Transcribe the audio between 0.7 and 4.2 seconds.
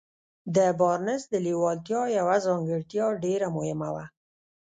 بارنس د لېوالتیا يوه ځانګړتيا ډېره مهمه وه.